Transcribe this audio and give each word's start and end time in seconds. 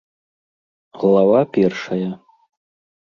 ГЛАВА 0.99 1.41
ПЕРШАЯ. 1.51 2.11